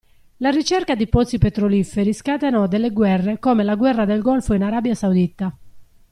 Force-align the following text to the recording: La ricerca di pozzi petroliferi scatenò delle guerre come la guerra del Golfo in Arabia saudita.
La 0.39 0.49
ricerca 0.49 0.95
di 0.95 1.05
pozzi 1.07 1.37
petroliferi 1.37 2.11
scatenò 2.11 2.65
delle 2.65 2.89
guerre 2.89 3.37
come 3.37 3.61
la 3.63 3.75
guerra 3.75 4.03
del 4.03 4.23
Golfo 4.23 4.55
in 4.55 4.63
Arabia 4.63 4.95
saudita. 4.95 5.55